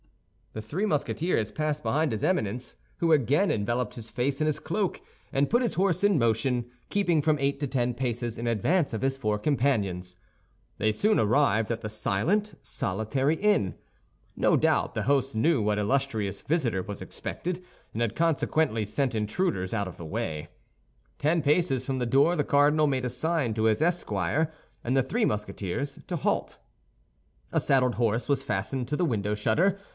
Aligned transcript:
The 0.53 0.63
three 0.63 0.85
Musketeers 0.85 1.51
passed 1.51 1.81
behind 1.81 2.11
his 2.11 2.25
Eminence, 2.25 2.75
who 2.97 3.11
again 3.13 3.51
enveloped 3.51 3.95
his 3.95 4.09
face 4.09 4.41
in 4.41 4.47
his 4.47 4.59
cloak, 4.59 4.99
and 5.31 5.49
put 5.49 5.61
his 5.61 5.75
horse 5.75 6.03
in 6.03 6.17
motion, 6.19 6.65
keeping 6.89 7.21
from 7.21 7.37
eight 7.39 7.59
to 7.61 7.67
ten 7.67 7.93
paces 7.93 8.37
in 8.37 8.47
advance 8.47 8.91
of 8.93 9.03
his 9.03 9.15
four 9.15 9.37
companions. 9.39 10.17
They 10.79 10.91
soon 10.91 11.19
arrived 11.19 11.71
at 11.71 11.79
the 11.81 11.87
silent, 11.87 12.55
solitary 12.63 13.35
inn. 13.37 13.75
No 14.35 14.57
doubt 14.57 14.93
the 14.93 15.03
host 15.03 15.35
knew 15.35 15.61
what 15.61 15.79
illustrious 15.79 16.41
visitor 16.41 16.81
was 16.81 17.01
expected, 17.01 17.63
and 17.93 18.01
had 18.01 18.15
consequently 18.15 18.83
sent 18.83 19.15
intruders 19.15 19.73
out 19.73 19.87
of 19.87 19.95
the 19.97 20.05
way. 20.05 20.49
Ten 21.19 21.41
paces 21.41 21.85
from 21.85 21.99
the 21.99 22.07
door 22.07 22.35
the 22.35 22.43
cardinal 22.43 22.87
made 22.87 23.05
a 23.05 23.09
sign 23.09 23.53
to 23.53 23.65
his 23.65 23.81
esquire 23.81 24.51
and 24.83 24.97
the 24.97 25.03
three 25.03 25.23
Musketeers 25.25 25.99
to 26.07 26.15
halt. 26.17 26.57
A 27.53 27.59
saddled 27.59 27.95
horse 27.95 28.27
was 28.27 28.43
fastened 28.43 28.87
to 28.89 28.97
the 28.97 29.05
window 29.05 29.33
shutter. 29.35 29.79